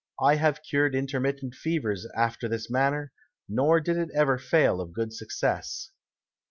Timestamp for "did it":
3.79-4.09